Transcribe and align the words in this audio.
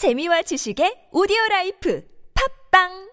재미와 0.00 0.40
지식의 0.40 1.12
오디오 1.12 1.36
라이프 1.50 2.02
팟빵 2.70 3.10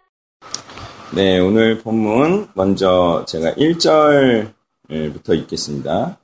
네, 1.16 1.38
오늘 1.38 1.80
본문 1.80 2.48
먼저 2.54 3.26
제가 3.28 3.56
1절부터 3.56 5.38
읽겠습니다. 5.40 6.18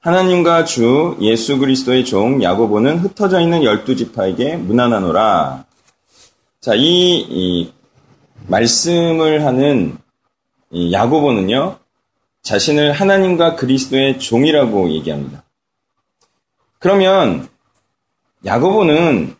하나님과 0.00 0.64
주 0.64 1.16
예수 1.20 1.58
그리스도의 1.58 2.04
종 2.04 2.42
야고보는 2.42 2.98
흩어져 2.98 3.40
있는 3.40 3.62
열두 3.62 3.94
지파에게 3.94 4.56
문안하노라. 4.56 5.64
자, 6.60 6.74
이, 6.74 7.20
이 7.28 7.72
말씀을 8.48 9.46
하는 9.46 9.96
이 10.72 10.92
야고보는요, 10.92 11.78
자신을 12.42 12.90
하나님과 12.90 13.54
그리스도의 13.54 14.18
종이라고 14.18 14.90
얘기합니다. 14.90 15.44
그러면 16.80 17.48
야고보는 18.44 19.38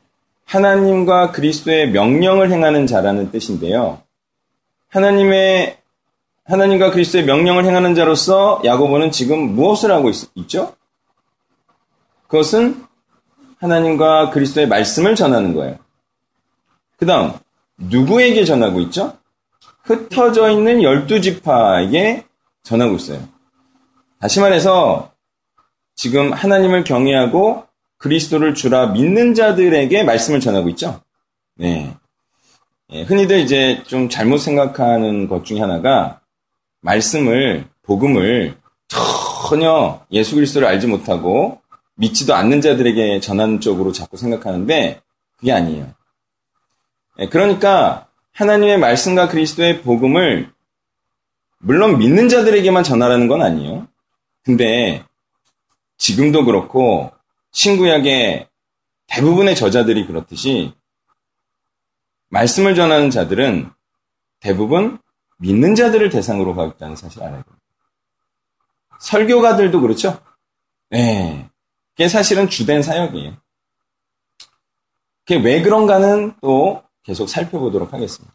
하나님과 0.50 1.30
그리스도의 1.30 1.92
명령을 1.92 2.50
행하는 2.50 2.88
자라는 2.88 3.30
뜻인데요. 3.30 4.02
하나님의 4.88 5.78
하나님과 6.44 6.90
그리스도의 6.90 7.24
명령을 7.24 7.64
행하는 7.64 7.94
자로서 7.94 8.60
야고보는 8.64 9.12
지금 9.12 9.54
무엇을 9.54 9.92
하고 9.92 10.10
있, 10.10 10.48
죠 10.48 10.74
그것은 12.26 12.84
하나님과 13.60 14.30
그리스도의 14.30 14.66
말씀을 14.66 15.14
전하는 15.14 15.54
거예요. 15.54 15.78
그 16.96 17.06
다음, 17.06 17.32
누구에게 17.76 18.44
전하고 18.44 18.80
있죠? 18.80 19.16
흩어져 19.84 20.50
있는 20.50 20.82
열두 20.82 21.20
지파에게 21.20 22.24
전하고 22.64 22.96
있어요. 22.96 23.20
다시 24.20 24.40
말해서 24.40 25.12
지금 25.94 26.32
하나님을 26.32 26.82
경외하고 26.82 27.69
그리스도를 28.00 28.54
주라 28.54 28.86
믿는 28.86 29.34
자들에게 29.34 30.02
말씀을 30.04 30.40
전하고 30.40 30.70
있죠. 30.70 31.02
네. 31.56 31.94
예, 32.92 33.02
흔히들 33.02 33.38
이제 33.40 33.82
좀 33.86 34.08
잘못 34.08 34.38
생각하는 34.38 35.28
것 35.28 35.44
중에 35.44 35.60
하나가 35.60 36.20
말씀을 36.80 37.66
복음을 37.82 38.56
전혀 38.88 40.04
예수 40.10 40.34
그리스도를 40.34 40.66
알지 40.66 40.86
못하고 40.86 41.60
믿지도 41.96 42.34
않는 42.34 42.62
자들에게 42.62 43.20
전하는 43.20 43.60
쪽으로 43.60 43.92
자꾸 43.92 44.16
생각하는데 44.16 45.02
그게 45.36 45.52
아니에요. 45.52 45.92
예, 47.18 47.28
그러니까 47.28 48.08
하나님의 48.32 48.78
말씀과 48.78 49.28
그리스도의 49.28 49.82
복음을 49.82 50.50
물론 51.58 51.98
믿는 51.98 52.30
자들에게만 52.30 52.82
전하라는 52.82 53.28
건 53.28 53.42
아니에요. 53.42 53.86
근데 54.42 55.04
지금도 55.98 56.46
그렇고 56.46 57.12
신구약의 57.52 58.48
대부분의 59.06 59.56
저자들이 59.56 60.06
그렇듯이 60.06 60.72
말씀을 62.28 62.74
전하는 62.74 63.10
자들은 63.10 63.70
대부분 64.40 64.98
믿는 65.38 65.74
자들을 65.74 66.10
대상으로 66.10 66.54
가고 66.54 66.72
있다는 66.72 66.96
사실을 66.96 67.26
알아야 67.26 67.42
됩니다. 67.42 67.64
설교가들도 69.00 69.80
그렇죠? 69.80 70.22
네. 70.90 71.48
그게 71.92 72.08
사실은 72.08 72.48
주된 72.48 72.82
사역이에요. 72.82 73.36
그게 75.26 75.40
왜 75.40 75.62
그런가는 75.62 76.34
또 76.40 76.82
계속 77.02 77.28
살펴보도록 77.28 77.92
하겠습니다. 77.92 78.34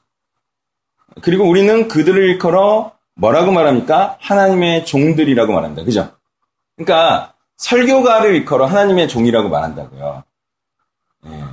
그리고 1.21 1.47
우리는 1.47 1.87
그들을 1.87 2.21
일컬어 2.21 2.95
뭐라고 3.15 3.51
말합니까? 3.51 4.17
하나님의 4.19 4.85
종들이라고 4.85 5.53
말합니다. 5.53 5.83
그죠? 5.83 6.15
그러니까 6.75 7.34
설교가를 7.57 8.35
일컬어 8.35 8.65
하나님의 8.65 9.07
종이라고 9.07 9.49
말한다고요. 9.49 10.23
네. 11.23 11.43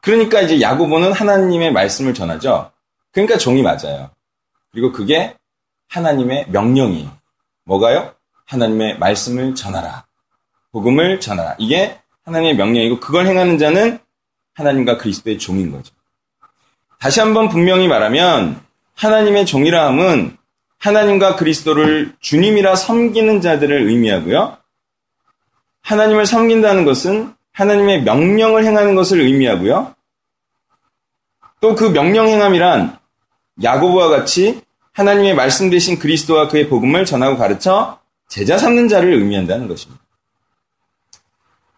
그러니까 0.00 0.40
이제 0.40 0.60
야고보는 0.60 1.12
하나님의 1.12 1.72
말씀을 1.72 2.12
전하죠. 2.14 2.72
그러니까 3.12 3.38
종이 3.38 3.62
맞아요. 3.62 4.10
그리고 4.72 4.92
그게 4.92 5.36
하나님의 5.88 6.46
명령이에요. 6.50 7.10
뭐가요? 7.64 8.14
하나님의 8.46 8.98
말씀을 8.98 9.54
전하라. 9.54 10.04
복음을 10.72 11.20
전하라. 11.20 11.56
이게 11.58 11.98
하나님의 12.24 12.56
명령이고 12.56 13.00
그걸 13.00 13.26
행하는 13.26 13.58
자는 13.58 13.98
하나님과 14.54 14.98
그리스도의 14.98 15.38
종인 15.38 15.70
거죠. 15.70 15.94
다시 16.98 17.20
한번 17.20 17.48
분명히 17.48 17.88
말하면 17.88 18.60
하나님의 18.94 19.46
종이라 19.46 19.86
함은 19.86 20.36
하나님과 20.78 21.36
그리스도를 21.36 22.14
주님이라 22.20 22.74
섬기는 22.76 23.40
자들을 23.40 23.88
의미하고요. 23.88 24.56
하나님을 25.82 26.26
섬긴다는 26.26 26.84
것은 26.84 27.34
하나님의 27.52 28.02
명령을 28.02 28.64
행하는 28.64 28.94
것을 28.94 29.20
의미하고요. 29.20 29.94
또 31.60 31.74
그 31.76 31.92
명령 31.92 32.28
행함이란 32.28 32.98
야고보와 33.62 34.08
같이 34.08 34.62
하나님의 34.92 35.34
말씀 35.34 35.70
대신 35.70 35.98
그리스도와 35.98 36.48
그의 36.48 36.68
복음을 36.68 37.04
전하고 37.04 37.36
가르쳐 37.36 38.00
제자 38.28 38.58
삼는 38.58 38.88
자를 38.88 39.12
의미한다는 39.14 39.68
것입니다. 39.68 40.02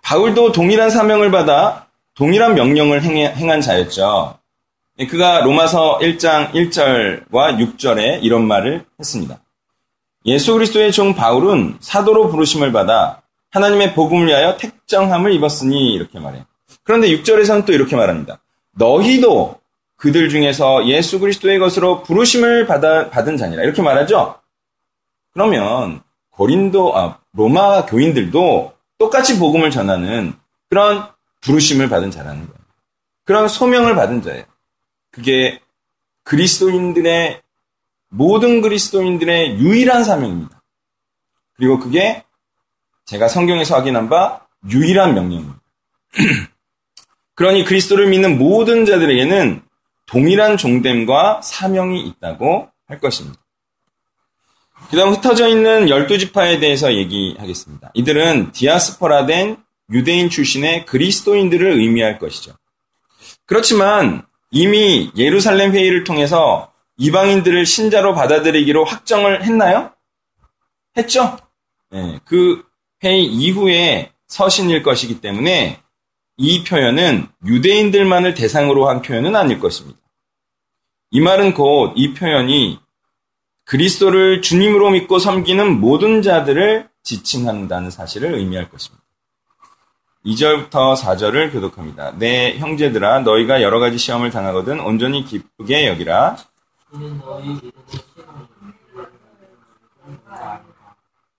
바울도 0.03 0.53
동일한 0.53 0.91
사명을 0.91 1.31
받아 1.31 1.89
동일한 2.15 2.55
명령을 2.55 3.03
행한 3.03 3.61
자였죠. 3.61 4.39
그가 5.11 5.41
로마서 5.41 5.99
1장 5.99 6.53
1절과 6.53 7.77
6절에 7.77 8.21
이런 8.23 8.47
말을 8.47 8.85
했습니다. 8.99 9.41
예수 10.27 10.55
그리스도의 10.55 10.93
종 10.93 11.15
바울은 11.15 11.79
사도로 11.81 12.31
부르심을 12.31 12.73
받아 12.73 13.21
하나님의 13.55 13.95
복음을 13.95 14.27
위하여 14.27 14.57
택정함을 14.57 15.33
입었으니 15.33 15.95
이렇게 15.95 16.19
말해요. 16.19 16.45
그런데 16.83 17.09
6절에서는 17.09 17.65
또 17.65 17.73
이렇게 17.73 17.95
말합니다. 17.95 18.41
너희도 18.73 19.61
그들 19.97 20.29
중에서 20.29 20.89
예수 20.89 21.21
그리스도의 21.21 21.61
것으로 21.61 22.03
부르심을 22.03 22.67
받아, 22.67 23.11
받은 23.11 23.37
자니라. 23.37 23.63
이렇게 23.63 23.81
말하죠? 23.81 24.41
그러면 25.33 26.03
고린도, 26.31 26.99
아, 26.99 27.21
로마 27.33 27.87
교인들도 27.87 28.73
똑같이 28.99 29.39
복음을 29.39 29.71
전하는 29.71 30.35
그런 30.69 31.07
부르심을 31.43 31.89
받은 31.89 32.11
자라는 32.11 32.41
거예요. 32.47 32.59
그런 33.25 33.47
소명을 33.47 33.95
받은 33.95 34.23
자예요. 34.23 34.45
그게 35.13 35.61
그리스도인들의, 36.25 37.41
모든 38.09 38.61
그리스도인들의 38.61 39.59
유일한 39.59 40.03
사명입니다. 40.03 40.61
그리고 41.57 41.79
그게 41.79 42.25
제가 43.07 43.29
성경에서 43.29 43.77
확인한 43.77 44.09
바 44.09 44.41
유일한 44.71 45.15
명령입니다. 45.15 45.61
그러니 47.35 47.65
그리스도를 47.65 48.09
믿는 48.09 48.39
모든 48.39 48.85
자들에게는 48.85 49.63
동일한 50.07 50.57
종됨과 50.57 51.43
사명이 51.43 52.01
있다고 52.07 52.69
할 52.87 53.01
것입니다. 53.01 53.41
그 54.91 54.97
다음 54.97 55.13
흩어져 55.13 55.49
있는 55.49 55.89
열두 55.89 56.19
지파에 56.19 56.61
대해서 56.61 56.95
얘기하겠습니다. 56.95 57.91
이들은 57.95 58.53
디아스포라 58.53 59.27
된 59.27 59.57
유대인 59.91 60.31
출신의 60.31 60.87
그리스도인들을 60.87 61.73
의미할 61.73 62.19
것이죠. 62.19 62.53
그렇지만 63.47 64.27
이미 64.51 65.11
예루살렘 65.17 65.73
회의를 65.73 66.05
통해서 66.05 66.73
이방인들을 66.97 67.67
신자로 67.67 68.15
받아들이기로 68.15 68.85
확정을 68.85 69.43
했나요? 69.43 69.93
했죠? 70.97 71.37
네, 71.91 72.21
그 72.25 72.65
회의 73.05 73.27
이후에 73.27 74.13
서신일 74.27 74.83
것이기 74.83 75.21
때문에 75.21 75.81
이 76.37 76.65
표현은 76.65 77.29
유대인들만을 77.47 78.35
대상으로 78.35 78.89
한 78.89 79.03
표현은 79.03 79.37
아닐 79.37 79.61
것입니다. 79.61 79.99
이 81.11 81.21
말은 81.21 81.55
곧 81.55 81.93
이 81.97 82.15
표현이 82.15 82.81
그리스도를 83.67 84.43
주님으로 84.43 84.91
믿고 84.91 85.19
섬기는 85.19 85.81
모든 85.81 86.23
자들을 86.23 86.89
지칭한다는 87.03 87.91
사실을 87.91 88.35
의미할 88.35 88.69
것입니다. 88.71 89.05
2절부터 90.27 90.97
4절을 90.97 91.53
교독합니다. 91.53 92.13
내 92.19 92.57
형제들아 92.59 93.21
너희가 93.21 93.63
여러 93.63 93.79
가지 93.79 93.99
시험을 93.99 94.31
당하거든 94.31 94.81
온전히 94.81 95.25
기쁘게 95.25 95.87
여기라. 95.87 96.39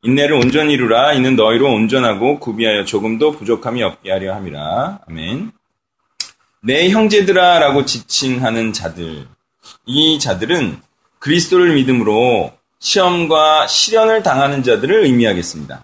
인내를 0.06 0.36
온전히 0.36 0.74
이루라. 0.74 1.14
이는 1.14 1.36
너희로 1.36 1.68
온전하고 1.74 2.40
구비하여 2.40 2.86
조금도 2.86 3.32
부족함이 3.32 3.82
없게 3.82 4.12
하려 4.12 4.36
함이라. 4.36 5.00
아멘. 5.08 5.52
내 6.62 6.90
형제들아 6.92 7.58
라고 7.58 7.86
지칭하는 7.86 8.72
자들. 8.72 9.28
이 9.88 10.20
자들은 10.20 10.80
그리스도를 11.18 11.74
믿음으로 11.74 12.54
시험과 12.78 13.66
시련을 13.66 14.22
당하는 14.22 14.62
자들을 14.62 15.06
의미하겠습니다. 15.06 15.84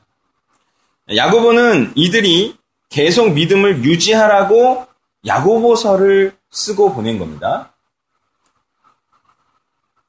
야고보는 1.16 1.94
이들이 1.96 2.56
계속 2.90 3.34
믿음을 3.34 3.84
유지하라고 3.84 4.86
야고보서를 5.26 6.38
쓰고 6.52 6.94
보낸 6.94 7.18
겁니다. 7.18 7.74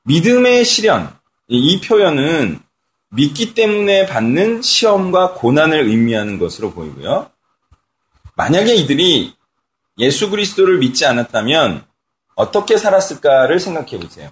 믿음의 0.02 0.66
시련. 0.66 1.16
이 1.48 1.80
표현은 1.80 2.60
믿기 3.14 3.54
때문에 3.54 4.06
받는 4.06 4.62
시험과 4.62 5.34
고난을 5.34 5.86
의미하는 5.86 6.38
것으로 6.38 6.72
보이고요. 6.72 7.30
만약에 8.36 8.74
이들이 8.74 9.34
예수 9.98 10.30
그리스도를 10.30 10.78
믿지 10.78 11.04
않았다면 11.04 11.84
어떻게 12.34 12.78
살았을까를 12.78 13.60
생각해 13.60 13.98
보세요. 14.00 14.30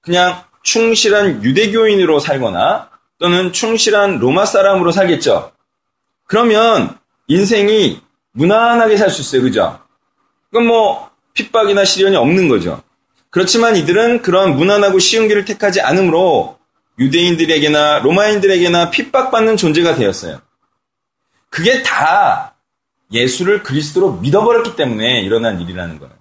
그냥 0.00 0.42
충실한 0.62 1.44
유대교인으로 1.44 2.18
살거나 2.18 2.90
또는 3.18 3.52
충실한 3.52 4.18
로마 4.18 4.44
사람으로 4.44 4.90
살겠죠. 4.90 5.52
그러면 6.26 6.98
인생이 7.28 8.00
무난하게 8.32 8.96
살 8.96 9.10
수 9.10 9.22
있어요. 9.22 9.42
그죠? 9.42 9.78
그건 10.50 10.66
뭐 10.66 11.10
핍박이나 11.34 11.84
시련이 11.84 12.16
없는 12.16 12.48
거죠. 12.48 12.82
그렇지만 13.30 13.76
이들은 13.76 14.22
그런 14.22 14.56
무난하고 14.56 14.98
쉬운 14.98 15.28
길을 15.28 15.44
택하지 15.44 15.80
않으므로 15.80 16.55
유대인들에게나 16.98 18.00
로마인들에게나 18.00 18.90
핍박받는 18.90 19.56
존재가 19.56 19.94
되었어요. 19.94 20.40
그게 21.50 21.82
다 21.82 22.54
예수를 23.12 23.62
그리스도로 23.62 24.14
믿어버렸기 24.14 24.76
때문에 24.76 25.20
일어난 25.22 25.60
일이라는 25.60 25.98
거예요. 25.98 26.14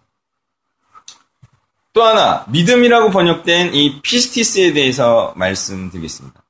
또 1.93 2.03
하나, 2.03 2.45
믿음이라고 2.49 3.09
번역된 3.09 3.73
이 3.73 4.01
피스티스에 4.01 4.73
대해서 4.73 5.33
말씀드리겠습니다. 5.37 6.43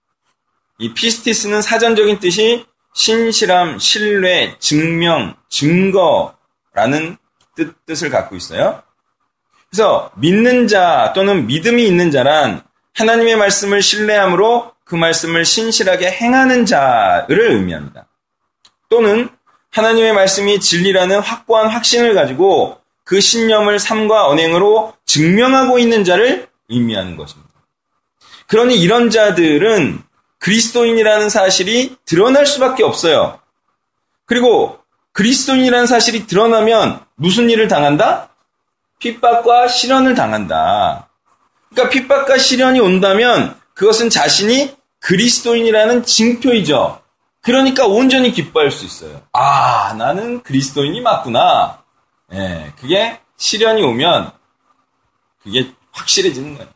이 0.80 0.94
피스티스는 0.94 1.62
사전적인 1.62 2.20
뜻이 2.20 2.66
신실함, 2.96 3.78
신뢰, 3.78 4.56
증명, 4.60 5.36
증거라는 5.50 7.18
뜻, 7.56 7.86
뜻을 7.86 8.10
갖고 8.10 8.36
있어요. 8.36 8.82
그래서 9.70 10.12
믿는 10.16 10.68
자 10.68 11.12
또는 11.14 11.46
믿음이 11.46 11.86
있는 11.86 12.10
자란 12.10 12.64
하나님의 12.96 13.36
말씀을 13.36 13.82
신뢰함으로 13.82 14.72
그 14.84 14.96
말씀을 14.96 15.46
신실하게 15.46 16.12
행하는 16.12 16.66
자를 16.66 17.52
의미합니다. 17.52 18.08
또는 18.90 19.30
하나님의 19.72 20.14
말씀이 20.14 20.60
진리라는 20.60 21.20
확고한 21.20 21.68
확신을 21.70 22.14
가지고 22.14 22.80
그 23.04 23.20
신념을 23.20 23.80
삶과 23.80 24.28
언행으로 24.28 24.94
증명하고 25.06 25.80
있는 25.80 26.04
자를 26.04 26.48
의미하는 26.70 27.18
것입니다. 27.18 27.52
그러니 28.48 28.80
이런 28.80 29.10
자들은 29.10 30.02
그리스도인이라는 30.40 31.30
사실이 31.30 31.98
드러날 32.06 32.46
수밖에 32.46 32.84
없어요. 32.84 33.40
그리고 34.26 34.80
그리스도인이라는 35.12 35.88
사실이 35.88 36.28
드러나면 36.28 37.02
무슨 37.16 37.50
일을 37.50 37.68
당한다? 37.68 38.30
핍박과 39.00 39.68
시련을 39.68 40.16
당한다. 40.16 41.10
그러니까 41.76 41.90
핍박과 41.90 42.38
시련이 42.38 42.80
온다면 42.80 43.60
그것은 43.74 44.10
자신이 44.10 44.74
그리스도인이라는 45.02 46.06
징표이죠. 46.06 47.02
그러니까 47.42 47.86
온전히 47.86 48.32
기뻐할 48.32 48.72
수 48.72 48.86
있어요. 48.86 49.22
아, 49.34 49.94
나는 49.98 50.42
그리스도인이 50.42 51.00
맞구나. 51.02 51.84
예, 52.34 52.72
그게 52.80 53.20
시련이 53.38 53.84
오면 53.84 54.32
그게 55.44 55.70
확실해지는 55.92 56.56
거예요. 56.56 56.70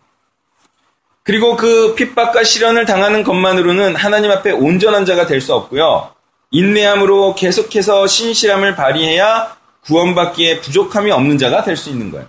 그리고 1.24 1.56
그 1.56 1.96
핍박과 1.96 2.44
시련을 2.44 2.86
당하는 2.86 3.24
것만으로는 3.24 3.96
하나님 3.96 4.32
앞에 4.32 4.52
온전한 4.52 5.06
자가 5.06 5.26
될 5.26 5.42
수 5.42 5.54
없고요. 5.56 6.14
인내함으로 6.52 7.36
계속해서 7.36 8.06
신실함을 8.08 8.76
발휘해야 8.76 9.56
구원받기에 9.86 10.62
부족함이 10.62 11.10
없는 11.12 11.38
자가 11.38 11.64
될 11.64 11.78
수 11.78 11.90
있는 11.90 12.12
거예요. 12.12 12.28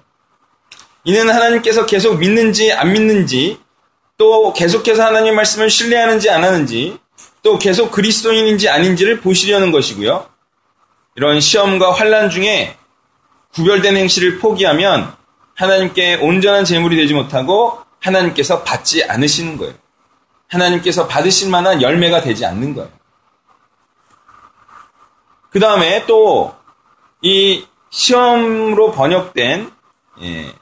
이는 1.04 1.28
하나님께서 1.28 1.86
계속 1.86 2.18
믿는지 2.18 2.72
안 2.72 2.92
믿는지 2.92 3.58
또 4.16 4.52
계속해서 4.52 5.04
하나님 5.04 5.34
말씀을 5.34 5.70
신뢰하는지 5.70 6.30
안 6.30 6.44
하는지 6.44 6.98
또 7.42 7.58
계속 7.58 7.90
그리스도인인지 7.90 8.68
아닌지를 8.68 9.20
보시려는 9.20 9.72
것이고요. 9.72 10.28
이런 11.16 11.40
시험과 11.40 11.92
환란 11.92 12.30
중에 12.30 12.76
구별된 13.54 13.96
행실을 13.96 14.38
포기하면 14.38 15.14
하나님께 15.54 16.16
온전한 16.16 16.64
제물이 16.64 16.96
되지 16.96 17.14
못하고 17.14 17.78
하나님께서 18.00 18.62
받지 18.62 19.04
않으시는 19.04 19.56
거예요. 19.58 19.74
하나님께서 20.48 21.06
받으실 21.06 21.50
만한 21.50 21.80
열매가 21.82 22.22
되지 22.22 22.44
않는 22.46 22.74
거예요. 22.74 22.90
그 25.50 25.58
다음에 25.58 26.06
또 26.06 26.60
이 27.22 27.66
시험으로 27.90 28.92
번역된 28.92 29.70
예, 30.22 30.54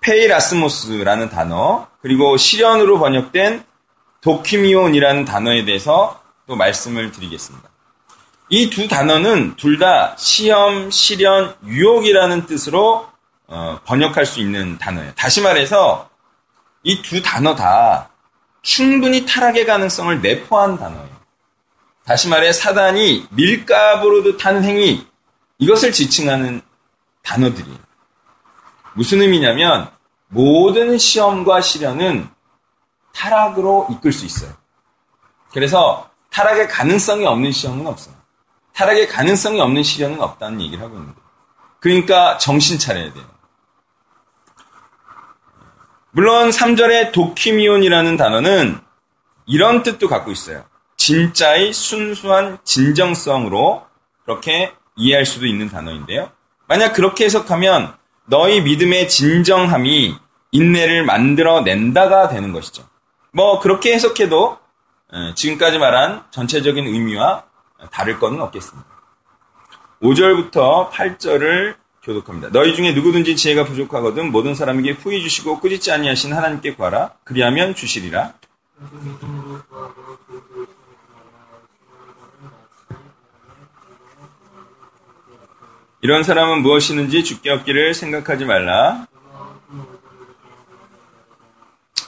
πειρασμός라는 0.00 1.30
단어 1.30 1.86
그리고 2.02 2.36
시련으로 2.36 2.98
번역된 2.98 3.64
δοκίμιον이라는 4.22 5.24
단어에 5.24 5.64
대해서 5.64 6.20
또 6.46 6.56
말씀을 6.56 7.12
드리겠습니다. 7.12 7.68
이 8.52 8.68
두 8.68 8.88
단어는 8.88 9.54
둘 9.56 9.78
다 9.78 10.16
시험, 10.18 10.90
시련, 10.90 11.54
유혹이라는 11.64 12.46
뜻으로 12.46 13.08
어, 13.46 13.80
번역할 13.84 14.26
수 14.26 14.40
있는 14.40 14.76
단어예요. 14.78 15.12
다시 15.16 15.40
말해서 15.40 16.08
이 16.82 17.02
두 17.02 17.22
단어 17.22 17.54
다 17.54 18.10
충분히 18.62 19.24
타락의 19.26 19.66
가능성을 19.66 20.20
내포한 20.20 20.78
단어예요. 20.78 21.10
다시 22.04 22.28
말해 22.28 22.52
사단이 22.52 23.26
밀 23.30 23.51
까부르듯 23.51 24.36
한 24.36 24.64
행위 24.64 25.06
이것을 25.58 25.92
지칭하는 25.92 26.60
단어들이에요. 27.22 27.78
무슨 29.00 29.22
의미냐면 29.22 29.90
모든 30.28 30.98
시험과 30.98 31.62
시련은 31.62 32.28
타락으로 33.14 33.88
이끌 33.90 34.12
수 34.12 34.26
있어요. 34.26 34.52
그래서 35.54 36.10
타락의 36.28 36.68
가능성이 36.68 37.24
없는 37.24 37.50
시험은 37.50 37.86
없어요. 37.86 38.14
타락의 38.74 39.08
가능성이 39.08 39.58
없는 39.58 39.82
시련은 39.82 40.20
없다는 40.20 40.60
얘기를 40.60 40.84
하고 40.84 40.96
있는 40.96 41.14
거예요. 41.14 41.28
그러니까 41.80 42.36
정신 42.36 42.78
차려야 42.78 43.14
돼요. 43.14 43.24
물론 46.10 46.50
3절의 46.50 47.12
δοκίμιον이라는 47.12 48.18
단어는 48.18 48.80
이런 49.46 49.82
뜻도 49.82 50.08
갖고 50.08 50.30
있어요. 50.30 50.66
진짜의 50.98 51.72
순수한 51.72 52.58
진정성으로 52.64 53.82
그렇게 54.26 54.74
이해할 54.96 55.24
수도 55.24 55.46
있는 55.46 55.70
단어인데요. 55.70 56.30
만약 56.66 56.92
그렇게 56.92 57.24
해석하면 57.24 57.98
너희 58.30 58.62
믿음의 58.62 59.08
진정함이 59.08 60.14
인내를 60.52 61.04
만들어낸다가 61.04 62.28
되는 62.28 62.52
것이죠. 62.52 62.84
뭐 63.32 63.58
그렇게 63.60 63.92
해석해도 63.92 64.56
지금까지 65.34 65.78
말한 65.78 66.24
전체적인 66.30 66.86
의미와 66.86 67.44
다를 67.90 68.18
것은 68.18 68.40
없겠습니다. 68.40 68.88
5절부터 70.02 70.90
8절을 70.90 71.74
교독합니다. 72.02 72.48
너희 72.52 72.74
중에 72.74 72.92
누구든지 72.92 73.36
지혜가 73.36 73.64
부족하거든 73.64 74.30
모든 74.30 74.54
사람에게 74.54 74.92
후히 74.92 75.20
주시고 75.22 75.60
꾸짖지 75.60 75.92
아니하신 75.92 76.32
하나님께 76.32 76.74
구하라. 76.74 77.10
그리하면 77.24 77.74
주시리라. 77.74 78.32
이런 86.02 86.22
사람은 86.22 86.62
무엇이는지 86.62 87.24
죽게 87.24 87.50
없기를 87.50 87.94
생각하지 87.94 88.46
말라. 88.46 89.06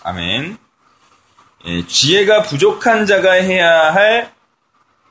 아멘. 0.05 0.57
예, 1.67 1.87
지혜가 1.87 2.43
부족한 2.43 3.07
자가 3.07 3.33
해야 3.33 3.93
할 3.93 4.33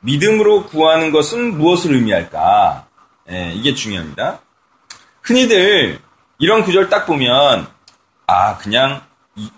믿음으로 0.02 0.66
구하는 0.66 1.12
것은 1.12 1.58
무엇을 1.58 1.94
의미할까? 1.94 2.88
예, 3.30 3.54
이게 3.54 3.74
중요합니다. 3.74 4.42
흔히들 5.22 6.00
이런 6.40 6.64
구절 6.64 6.90
딱 6.90 7.06
보면 7.06 7.68
아 8.26 8.58
그냥 8.58 9.04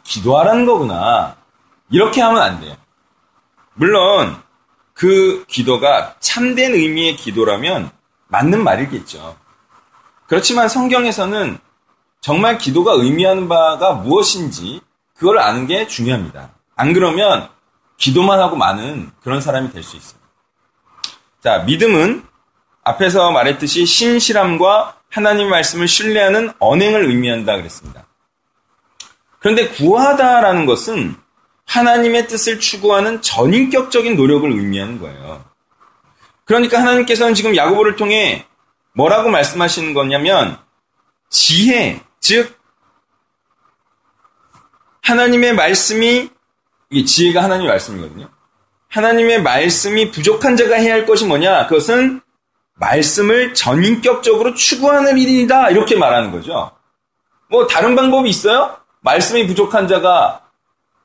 기도하라는 0.03 0.65
거구나 0.65 1.37
이렇게 1.89 2.21
하면 2.21 2.41
안 2.41 2.59
돼요. 2.59 2.75
물론 3.73 4.37
그 4.93 5.45
기도가 5.47 6.15
참된 6.19 6.73
의미의 6.73 7.15
기도라면 7.15 7.89
맞는 8.33 8.63
말이겠죠. 8.63 9.37
그렇지만 10.25 10.67
성경에서는 10.67 11.59
정말 12.19 12.57
기도가 12.57 12.93
의미하는 12.93 13.47
바가 13.47 13.93
무엇인지 13.93 14.81
그걸 15.13 15.37
아는 15.37 15.67
게 15.67 15.85
중요합니다. 15.85 16.49
안 16.75 16.93
그러면 16.93 17.47
기도만 17.97 18.39
하고 18.39 18.55
많은 18.55 19.11
그런 19.21 19.39
사람이 19.39 19.71
될 19.71 19.83
수 19.83 19.95
있습니다. 19.95 20.27
자, 21.43 21.59
믿음은 21.59 22.25
앞에서 22.83 23.31
말했듯이 23.31 23.85
신실함과 23.85 24.97
하나님 25.11 25.49
말씀을 25.49 25.87
신뢰하는 25.87 26.51
언행을 26.57 27.05
의미한다 27.05 27.55
그랬습니다. 27.57 28.07
그런데 29.39 29.67
구하다라는 29.67 30.65
것은 30.65 31.15
하나님의 31.67 32.27
뜻을 32.27 32.59
추구하는 32.59 33.21
전인격적인 33.21 34.15
노력을 34.15 34.49
의미하는 34.49 34.99
거예요. 34.99 35.45
그러니까 36.53 36.79
하나님께서는 36.79 37.33
지금 37.33 37.55
야고보를 37.55 37.95
통해 37.95 38.45
뭐라고 38.93 39.29
말씀하시는 39.29 39.95
거냐면 39.95 40.59
지혜, 41.29 41.99
즉 42.19 42.55
하나님의 45.01 45.55
말씀이 45.55 46.29
이게 46.91 47.05
지혜가 47.05 47.43
하나님의 47.43 47.69
말씀이거든요. 47.69 48.29
하나님의 48.89 49.41
말씀이 49.41 50.11
부족한 50.11 50.55
자가 50.55 50.75
해야 50.75 50.93
할 50.93 51.07
것이 51.07 51.25
뭐냐? 51.25 51.65
그것은 51.65 52.21
말씀을 52.75 53.55
전인격적으로 53.55 54.53
추구하는 54.53 55.17
일이다. 55.17 55.71
이렇게 55.71 55.95
말하는 55.95 56.31
거죠. 56.31 56.71
뭐 57.49 57.65
다른 57.65 57.95
방법이 57.95 58.29
있어요? 58.29 58.77
말씀이 59.01 59.47
부족한 59.47 59.87
자가 59.87 60.43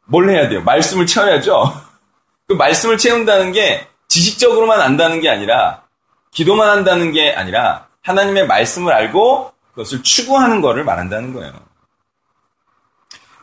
뭘 0.05 0.28
해야 0.28 0.50
돼요? 0.50 0.62
말씀을 0.62 1.07
채워야죠. 1.07 1.73
그 2.49 2.52
말씀을 2.52 2.99
채운다는 2.99 3.52
게 3.52 3.88
지식적으로만 4.19 4.81
안다는 4.81 5.21
게 5.21 5.31
아니라 5.31 5.85
기도만 6.33 6.69
한다는 6.69 7.13
게 7.13 7.33
아니라 7.33 7.87
하나님의 8.03 8.49
말씀을 8.49 8.93
알고 8.93 9.53
그것을 9.71 10.03
추구하는 10.03 10.61
것을 10.61 10.83
말한다는 10.83 11.33
거예요. 11.35 11.53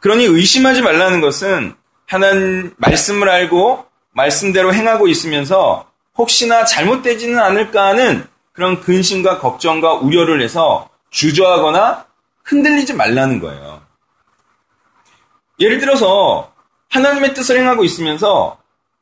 그러니 0.02 0.26
의심하지 0.26 0.82
말라는 0.82 1.22
것은 1.22 1.76
하나님 2.08 2.74
말씀을 2.78 3.30
알고 3.30 3.86
말씀대로 4.12 4.74
행하고 4.74 5.08
있으면서 5.08 5.90
혹시나 6.18 6.66
잘못되지는 6.66 7.40
않을까 7.40 7.88
하는 7.88 8.28
그런 8.52 8.82
근심과 8.82 9.40
걱정과 9.40 9.94
우려를 9.94 10.42
해서 10.42 10.90
주저하거나 11.10 12.06
흔들리지 12.44 12.94
말라는 12.94 13.40
거예요. 13.40 13.82
예를 15.60 15.80
들어서 15.80 16.52
하나님의 16.90 17.34
뜻을 17.34 17.58
행하고 17.58 17.86
있으면서 17.86 18.58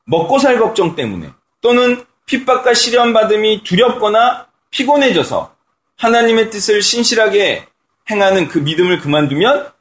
먹고 0.06 0.38
살 0.38 0.60
걱정 0.60 0.96
때문에 0.96 1.32
또는 1.64 2.06
핍박과 2.26 2.74
시련 2.76 3.14
받음이 3.14 3.64
두렵거나 3.64 4.48
피곤해져서 4.70 5.56
하나님의 5.98 6.52
뜻을 6.52 6.82
신실하게 6.82 7.66
행하는 8.10 8.50
그 8.50 8.60
믿음을 8.60 9.00
그만두면 9.00 9.72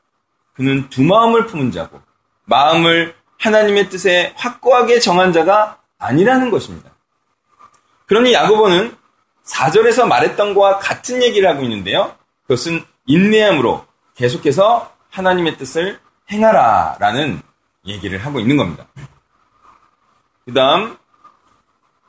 그는 0.55 0.89
두 0.91 1.03
마음을 1.03 1.47
품은 1.47 1.73
자고 1.73 2.01
마음을 2.45 3.15
하나님의 3.39 3.89
뜻에 3.89 4.33
확고하게 4.37 5.01
정한 5.01 5.33
자가 5.33 5.79
아니라는 5.99 6.51
것입니다. 6.51 6.91
그러니 8.07 8.33
야고보는 8.33 8.97
4절에서 9.45 10.07
말했던 10.07 10.55
것과 10.55 10.79
같은 10.79 11.23
얘기를 11.23 11.49
하고 11.49 11.63
있는데요. 11.63 12.15
그것은 12.43 12.85
인내함으로 13.07 13.85
계속해서 14.15 14.93
하나님의 15.11 15.57
뜻을 15.57 15.99
행하라 16.31 16.97
라는 17.01 17.43
얘기를 17.87 18.25
하고 18.25 18.39
있는 18.39 18.57
겁니다. 18.57 18.87
그 20.45 20.53
다음 20.53 20.97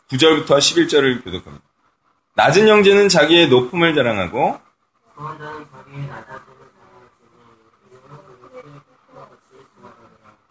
9절부터 0.10 0.58
11절을 0.58 1.24
교독합니다. 1.24 1.66
낮은 2.36 2.68
형제는 2.68 3.10
자기의 3.10 3.50
높음을 3.50 3.94
자랑하고 3.96 4.60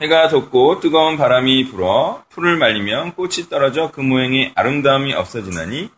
해가 0.00 0.28
돋고 0.28 0.80
뜨거운 0.80 1.16
바람이 1.16 1.70
불어 1.70 2.24
풀을 2.30 2.56
말리면 2.56 3.14
꽃이 3.14 3.48
떨어져 3.48 3.90
그 3.92 4.00
모양의 4.00 4.52
아름다움이 4.56 5.14
없어지나니 5.14 5.90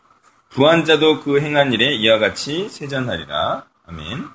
부한 0.49 0.85
자도 0.85 1.21
그 1.21 1.41
행한 1.41 1.73
일에 1.73 1.93
이와 1.95 2.19
같이 2.19 2.69
세잔하리라. 2.69 3.65
아멘. 3.87 4.25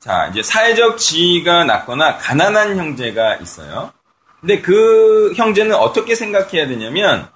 자, 0.00 0.28
이제 0.28 0.42
사회적 0.42 0.98
지위가 0.98 1.64
낮거나 1.64 2.16
가난한 2.16 2.76
형제가 2.76 3.36
있어요. 3.36 3.92
근데 4.40 4.60
그 4.60 5.32
형제는 5.36 5.74
어떻게 5.74 6.14
생각해야 6.14 6.66
되냐면 6.66 7.28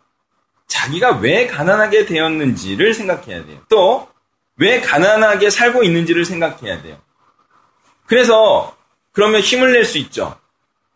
자기가 0.67 1.19
왜 1.19 1.47
가난하게 1.47 2.07
되었는지를 2.07 2.95
생각해야 2.95 3.45
돼요. 3.45 3.61
또 3.69 4.13
왜 4.57 4.81
가난하게 4.81 5.51
살고 5.51 5.83
있는지를 5.83 6.25
생각해야 6.25 6.83
돼요. 6.83 6.97
그래서 8.07 8.77
그러면 9.13 9.41
힘을 9.41 9.73
낼 9.73 9.85
수 9.85 9.99
있죠. 9.99 10.39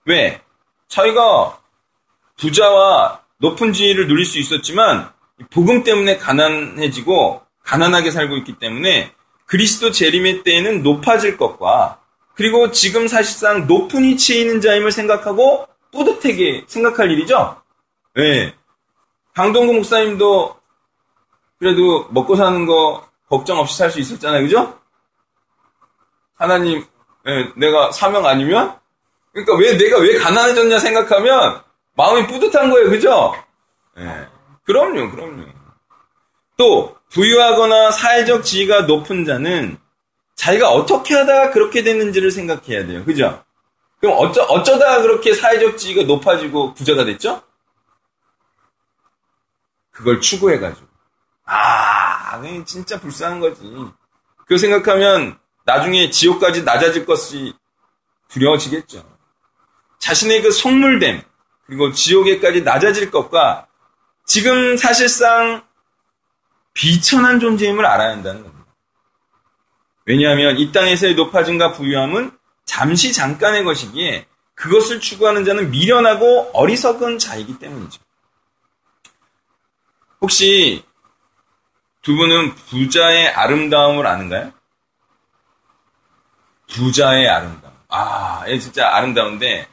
왜? 0.04 0.40
저희가 0.88 1.58
부자와 2.38 3.23
높은 3.38 3.73
지위를 3.73 4.06
누릴 4.06 4.25
수 4.25 4.38
있었지만 4.38 5.11
복음 5.50 5.82
때문에 5.82 6.18
가난해지고 6.18 7.42
가난하게 7.64 8.11
살고 8.11 8.37
있기 8.38 8.58
때문에 8.58 9.12
그리스도 9.46 9.90
재림의 9.90 10.44
때에는 10.44 10.82
높아질 10.82 11.37
것과 11.37 12.00
그리고 12.35 12.70
지금 12.70 13.08
사실상 13.08 13.66
높은 13.66 14.02
위치에 14.04 14.40
있는 14.40 14.61
자임을 14.61 14.92
생각하고 14.92 15.66
뿌듯하게 15.92 16.64
생각할 16.66 17.11
일이죠. 17.11 17.61
네. 18.14 18.54
강동구 19.37 19.75
목사님도 19.75 20.57
그래도 21.59 22.09
먹고 22.11 22.37
사는 22.37 22.64
거 22.64 23.07
걱정 23.28 23.59
없이 23.59 23.76
살 23.76 23.90
수 23.90 24.00
있었잖아요. 24.00 24.43
그죠? 24.43 24.78
하나님, 26.37 26.85
네, 27.25 27.52
내가 27.55 27.93
사명 27.93 28.25
아니면? 28.25 28.78
그러니까 29.33 29.55
왜 29.57 29.76
내가 29.76 29.99
왜 29.99 30.16
가난해졌냐 30.19 30.78
생각하면 30.78 31.61
마음이 31.95 32.26
뿌듯한 32.28 32.71
거예요. 32.71 32.88
그죠? 32.88 33.35
네. 33.95 34.26
그럼요, 34.64 35.11
그럼요. 35.11 35.45
또 36.57 36.97
부유하거나 37.11 37.90
사회적 37.90 38.43
지위가 38.43 38.83
높은 38.83 39.26
자는 39.26 39.76
자기가 40.35 40.71
어떻게 40.71 41.14
하다가 41.14 41.50
그렇게 41.50 41.83
됐는지를 41.83 42.31
생각해야 42.31 42.87
돼요. 42.87 43.05
그죠? 43.05 43.43
그럼 44.00 44.16
어쩌, 44.19 44.43
어쩌다 44.45 45.02
그렇게 45.02 45.35
사회적 45.35 45.76
지위가 45.76 46.05
높아지고 46.05 46.73
부자가 46.73 47.05
됐죠? 47.05 47.43
그걸 49.97 50.21
추구해가지고. 50.21 50.87
아, 51.47 52.43
진짜 52.67 53.00
불쌍한 53.00 53.41
거지. 53.41 53.62
그 54.47 54.59
생각하면 54.59 55.38
나중에 55.65 56.11
지옥까지 56.11 56.65
낮아질 56.65 57.07
것이 57.07 57.55
두려워지겠죠. 58.29 59.05
자신의 59.99 60.43
그 60.43 60.50
속물됨, 60.50 61.23
그리고 61.67 61.93
지옥에까지 61.93 62.62
낮아질 62.62 63.11
것과 63.11 63.69
지금 64.26 64.76
사실상 64.76 65.65
비천한 66.75 67.41
존재임을 67.41 67.87
알아야 67.87 68.11
한다는 68.11 68.43
겁니다. 68.43 68.67
왜냐하면 70.05 70.59
이 70.59 70.73
땅에서의 70.73 71.15
높아짐과 71.15 71.73
부유함은 71.73 72.33
잠시 72.67 73.12
잠깐의 73.15 73.65
것이기에 73.65 74.26
그것을 74.55 75.00
추구하는 75.00 75.45
자는 75.45 75.71
미련하고 75.71 76.50
어리석은 76.53 77.19
자이기 77.19 77.59
때문이죠. 77.59 78.05
혹시 80.20 80.85
두 82.02 82.16
분은 82.16 82.54
부자의 82.54 83.28
아름다움을 83.28 84.06
아는가요? 84.06 84.52
부자의 86.68 87.28
아름다움. 87.28 87.75
아, 87.88 88.44
얘 88.49 88.58
진짜 88.58 88.94
아름다운데 88.94 89.68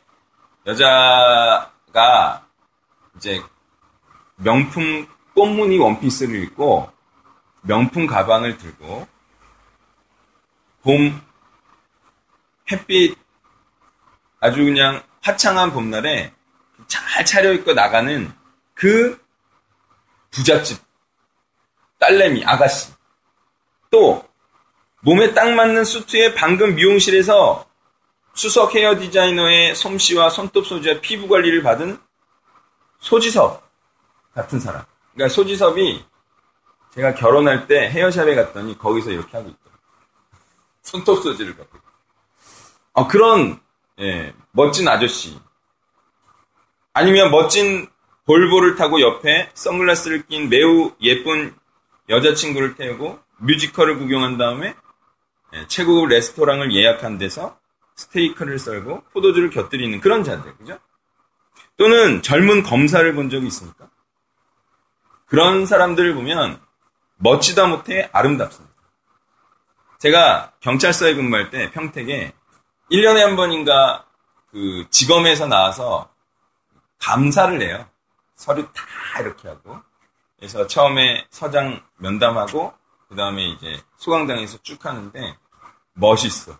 여자가 0.65 2.47
이제 3.15 3.41
명품 4.35 5.07
꽃무늬 5.35 5.77
원피스를 5.77 6.43
입고 6.43 6.91
명품 7.62 8.05
가방을 8.05 8.57
들고 8.57 9.07
봄 10.81 11.21
햇빛 12.71 13.17
아주 14.39 14.63
그냥 14.63 15.03
화창한 15.21 15.71
봄날에 15.71 16.33
잘 16.88 17.25
차려입고 17.25 17.73
나가는 17.73 18.31
그 18.73 19.23
부잣집 20.33 20.79
딸내미 21.99 22.43
아가씨 22.45 22.91
또 23.89 24.27
몸에 25.01 25.33
딱 25.33 25.51
맞는 25.51 25.83
수트에 25.83 26.33
방금 26.33 26.75
미용실에서 26.75 27.67
수석 28.33 28.73
헤어 28.75 28.97
디자이너의 28.97 29.75
솜씨와 29.75 30.29
손톱 30.29 30.65
소지와 30.65 30.99
피부 31.01 31.27
관리를 31.27 31.61
받은 31.61 31.99
소지섭 32.99 33.61
같은 34.33 34.59
사람. 34.59 34.83
그러니까 35.13 35.33
소지섭이 35.33 36.03
제가 36.95 37.13
결혼할 37.15 37.67
때 37.67 37.89
헤어샵에 37.89 38.33
갔더니 38.35 38.77
거기서 38.77 39.11
이렇게 39.11 39.37
하고 39.37 39.49
있더라고요. 39.49 39.79
손톱 40.81 41.21
소지를 41.21 41.55
갖고. 41.55 41.77
어, 42.93 43.07
그런, 43.07 43.59
예, 43.99 44.33
멋진 44.51 44.87
아저씨. 44.87 45.37
아니면 46.93 47.31
멋진 47.31 47.87
볼보를 48.25 48.75
타고 48.75 49.01
옆에 49.01 49.50
선글라스를 49.53 50.27
낀 50.27 50.50
매우 50.50 50.94
예쁜 51.01 51.56
여자친구를 52.10 52.75
태우고 52.75 53.20
뮤지컬을 53.38 53.98
구경한 53.98 54.38
다음에 54.38 54.75
예, 55.53 55.68
최고급 55.68 56.08
레스토랑을 56.10 56.74
예약한 56.74 57.18
데서 57.18 57.58
스테이크를 57.96 58.58
썰고 58.58 59.03
포도주를 59.13 59.50
곁들이는 59.50 60.01
그런 60.01 60.24
자들, 60.24 60.56
그죠? 60.58 60.80
또는 61.77 62.22
젊은 62.22 62.63
검사를 62.63 63.13
본 63.13 63.30
적이 63.30 63.48
있습니까? 63.48 63.89
그런 65.25 65.65
사람들을 65.65 66.15
보면 66.15 66.60
멋지다 67.18 67.68
못해 67.68 68.10
아름답습니다. 68.12 68.74
제가 70.00 70.53
경찰서에 70.60 71.15
근무할 71.15 71.50
때 71.50 71.72
평택에 71.72 72.34
1년에 72.92 73.20
한 73.20 73.36
번인가 73.36 74.06
그 74.51 74.86
지검에서 74.89 75.48
나와서 75.48 76.10
감사를 77.00 77.62
해요. 77.62 77.88
서류 78.35 78.67
다 78.73 79.19
이렇게 79.19 79.47
하고. 79.47 79.81
그래서 80.37 80.67
처음에 80.67 81.25
서장 81.29 81.81
면담하고 81.97 82.73
그 83.07 83.15
다음에 83.15 83.45
이제 83.49 83.81
소강당에서 83.97 84.57
쭉 84.63 84.83
하는데 84.85 85.37
멋있어. 85.93 86.57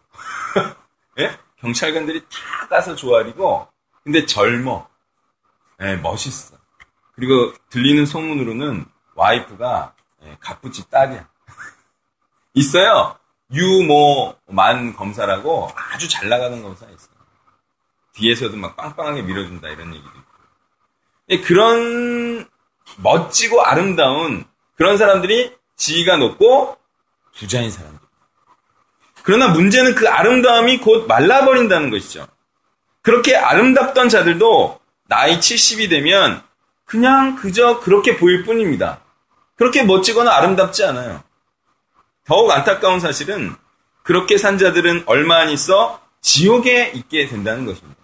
예? 1.20 1.38
경찰관들이 1.58 2.22
다 2.22 2.68
가서 2.68 2.96
조아리고 2.96 3.68
근데 4.04 4.26
젊어. 4.26 4.88
예, 5.82 5.96
멋있어. 5.96 6.58
그리고 7.16 7.54
들리는 7.70 8.06
소문으로는 8.06 8.86
와이프가 9.16 9.96
예, 10.24 10.38
갑부집 10.40 10.90
딸이야. 10.90 11.28
있어요. 12.54 13.18
유모만 13.52 14.96
검사라고 14.96 15.72
아주 15.76 16.10
잘 16.10 16.30
나가는 16.30 16.62
검사 16.64 16.86
있어요. 16.88 17.14
뒤에서도 18.14 18.56
막 18.58 18.76
빵빵하게 18.76 19.24
밀어준다 19.24 19.70
이런 19.70 19.94
얘기도 19.94 20.23
그런 21.42 22.48
멋지고 22.98 23.64
아름다운 23.64 24.46
그런 24.76 24.98
사람들이 24.98 25.54
지위가 25.76 26.18
높고 26.18 26.78
부자인 27.38 27.72
사람들. 27.72 28.00
그러나 29.24 29.48
문제는 29.50 29.96
그 29.96 30.08
아름다움이 30.08 30.80
곧 30.80 31.08
말라버린다는 31.08 31.90
것이죠. 31.90 32.28
그렇게 33.02 33.36
아름답던 33.36 34.10
자들도 34.10 34.80
나이 35.08 35.40
70이 35.40 35.90
되면 35.90 36.42
그냥 36.86 37.36
그저 37.36 37.80
그렇게 37.80 38.18
보일 38.18 38.44
뿐입니다. 38.44 39.02
그렇게 39.56 39.84
멋지거나 39.84 40.32
아름답지 40.36 40.84
않아요. 40.84 41.24
더욱 42.26 42.52
안타까운 42.52 43.00
사실은 43.00 43.56
그렇게 44.04 44.38
산 44.38 44.58
자들은 44.58 45.04
얼마 45.06 45.40
안 45.40 45.50
있어 45.50 46.02
지옥에 46.22 46.92
있게 46.96 47.28
된다는 47.28 47.66
것입니다. 47.66 48.02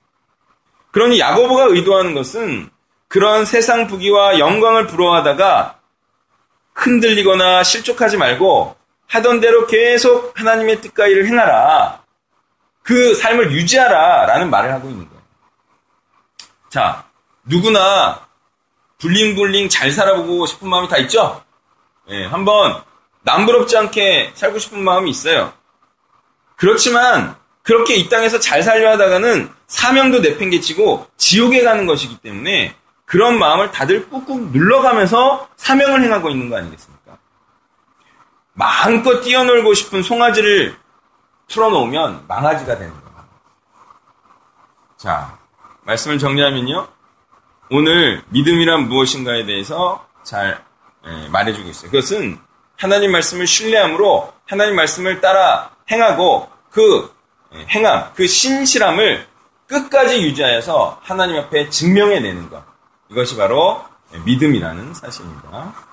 그러니 0.91 1.19
야고보가 1.19 1.65
의도하는 1.65 2.13
것은 2.13 2.69
그런 3.09 3.43
세상 3.43 3.87
부귀와 3.87 4.37
영광을 4.37 4.85
부러워하다가 4.87 5.79
흔들리거나 6.75 7.63
실족하지 7.63 8.17
말고 8.17 8.77
하던 9.07 9.39
대로 9.39 9.65
계속 9.65 10.31
하나님의 10.39 10.79
뜻과 10.81 11.07
일을 11.07 11.25
행하라. 11.25 12.03
그 12.83 13.15
삶을 13.15 13.51
유지하라. 13.51 14.27
라는 14.27 14.49
말을 14.49 14.71
하고 14.71 14.89
있는 14.89 15.09
거예요. 15.09 15.21
자, 16.69 17.05
누구나 17.43 18.27
블링블링 18.99 19.69
잘 19.69 19.91
살아보고 19.91 20.45
싶은 20.45 20.69
마음이 20.69 20.87
다 20.87 20.97
있죠? 20.97 21.43
예, 22.09 22.25
한번 22.25 22.83
남부럽지 23.21 23.75
않게 23.75 24.33
살고 24.35 24.59
싶은 24.59 24.83
마음이 24.83 25.09
있어요. 25.09 25.51
그렇지만 26.55 27.35
그렇게 27.63 27.95
이 27.95 28.07
땅에서 28.07 28.39
잘 28.39 28.61
살려 28.61 28.91
하다가는 28.91 29.51
사명도 29.67 30.19
내팽개치고 30.19 31.07
지옥에 31.17 31.63
가는 31.63 31.85
것이기 31.87 32.17
때문에 32.17 32.75
그런 33.09 33.39
마음을 33.39 33.71
다들 33.71 34.07
꾹꾹 34.07 34.51
눌러가면서 34.51 35.49
사명을 35.57 36.03
행하고 36.03 36.29
있는 36.29 36.47
거 36.47 36.57
아니겠습니까? 36.57 37.17
마음껏 38.53 39.21
뛰어놀고 39.21 39.73
싶은 39.73 40.03
송아지를 40.03 40.77
풀어놓으면 41.49 42.25
망아지가 42.27 42.77
되는 42.77 42.93
거예요. 42.93 43.25
자, 44.95 45.39
말씀을 45.85 46.19
정리하면요. 46.19 46.87
오늘 47.71 48.21
믿음이란 48.29 48.87
무엇인가에 48.89 49.43
대해서 49.43 50.05
잘 50.21 50.63
예, 51.07 51.29
말해주고 51.29 51.67
있어요. 51.67 51.89
그것은 51.89 52.37
하나님 52.77 53.11
말씀을 53.11 53.47
신뢰함으로 53.47 54.31
하나님 54.45 54.75
말씀을 54.75 55.19
따라 55.19 55.71
행하고 55.89 56.47
그 56.69 57.11
예, 57.55 57.65
행함, 57.69 58.11
그 58.13 58.27
신실함을 58.27 59.25
끝까지 59.65 60.21
유지하여서 60.21 60.99
하나님 61.01 61.37
앞에 61.37 61.71
증명해내는 61.71 62.51
것. 62.51 62.69
이것이 63.09 63.35
바로 63.37 63.83
믿음이라는 64.25 64.93
사실입니다. 64.93 65.88